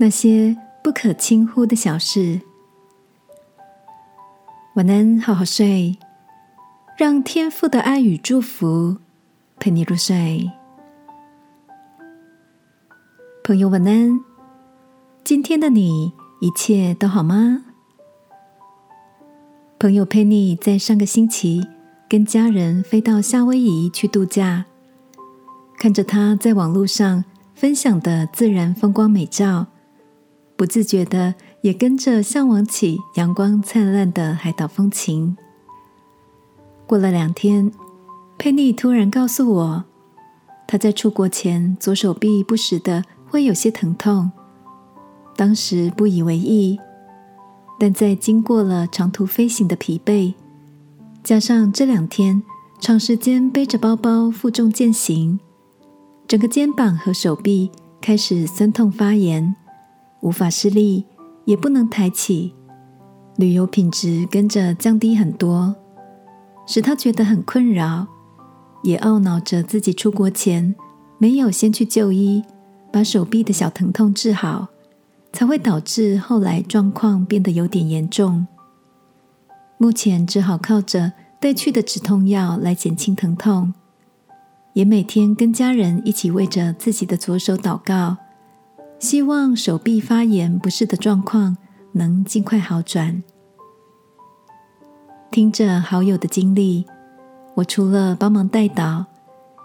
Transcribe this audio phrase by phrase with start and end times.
[0.00, 2.40] 那些不可轻忽的小事。
[4.74, 5.98] 晚安，好好睡，
[6.96, 8.98] 让天父的爱与祝福
[9.58, 10.52] 陪你入睡。
[13.42, 14.20] 朋友，晚安。
[15.24, 17.64] 今天的你一切都好吗？
[19.80, 21.66] 朋友佩妮在上个星期
[22.08, 24.64] 跟家人飞到夏威夷去度假，
[25.76, 27.24] 看着他在网络上
[27.56, 29.66] 分享的自然风光美照。
[30.58, 35.36] 不自觉的也跟着向往起阳光灿烂的海岛风情。
[36.84, 37.70] 过了两天，
[38.36, 39.84] 佩妮突然告诉我，
[40.66, 44.32] 她在出国前左手臂不时的会有些疼痛。
[45.36, 46.76] 当时不以为意，
[47.78, 50.34] 但在经过了长途飞行的疲惫，
[51.22, 52.42] 加上这两天
[52.80, 55.38] 长时间背着包包负重践行，
[56.26, 59.54] 整个肩膀和手臂开始酸痛发炎。
[60.20, 61.06] 无法施力，
[61.44, 62.54] 也不能抬起，
[63.36, 65.74] 旅游品质跟着降低很多，
[66.66, 68.06] 使他觉得很困扰，
[68.82, 70.74] 也懊恼着自己出国前
[71.18, 72.42] 没有先去就医，
[72.92, 74.68] 把手臂的小疼痛治好，
[75.32, 78.46] 才会导致后来状况变得有点严重。
[79.78, 83.72] 目前只好靠着带去的止痛药来减轻疼痛，
[84.72, 88.16] 也每天跟家人一起为着自己的左手祷告。
[88.98, 91.56] 希望手臂发炎不适的状况
[91.92, 93.22] 能尽快好转。
[95.30, 96.84] 听着好友的经历，
[97.54, 99.04] 我除了帮忙带导，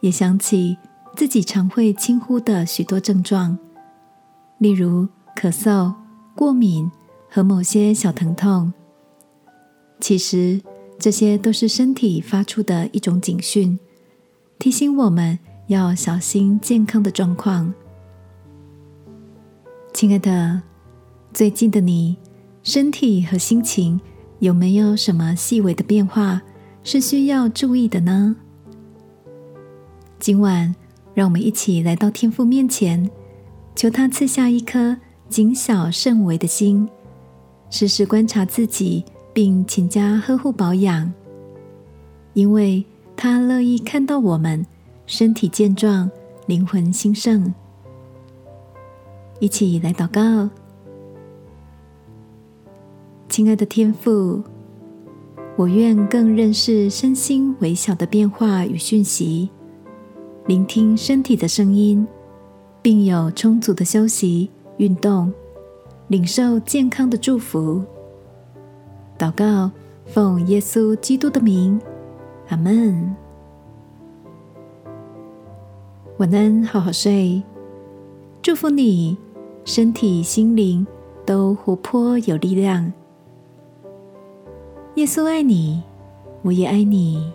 [0.00, 0.76] 也想起
[1.16, 3.58] 自己常会轻忽的许多症状，
[4.58, 5.92] 例如咳嗽、
[6.36, 6.90] 过敏
[7.28, 8.72] 和某些小疼痛。
[9.98, 10.60] 其实
[11.00, 13.76] 这些都是身体发出的一种警讯，
[14.58, 17.74] 提醒我们要小心健康的状况。
[19.96, 20.60] 亲爱的，
[21.32, 22.18] 最近的你，
[22.62, 23.98] 身体和心情
[24.40, 26.42] 有没有什么细微的变化
[26.84, 28.36] 是需要注意的呢？
[30.18, 30.74] 今晚，
[31.14, 33.10] 让我们一起来到天父面前，
[33.74, 34.94] 求他赐下一颗
[35.30, 36.86] 谨小慎微的心，
[37.70, 41.10] 时时观察自己，并勤加呵护保养，
[42.34, 42.84] 因为
[43.16, 44.66] 他乐意看到我们
[45.06, 46.10] 身体健壮，
[46.44, 47.54] 灵魂兴盛。
[49.38, 50.48] 一起来祷告，
[53.28, 54.42] 亲爱的天父，
[55.56, 59.50] 我愿更认识身心微小的变化与讯息，
[60.46, 62.06] 聆听身体的声音，
[62.80, 65.30] 并有充足的休息、运动，
[66.08, 67.84] 领受健康的祝福。
[69.18, 69.70] 祷告，
[70.06, 71.78] 奉耶稣基督的名，
[72.48, 73.14] 阿门。
[76.16, 77.42] 晚安，好好睡，
[78.40, 79.18] 祝福你。
[79.66, 80.86] 身体、心灵
[81.26, 82.92] 都活泼有力量。
[84.94, 85.82] 耶稣爱你，
[86.42, 87.32] 我也爱你。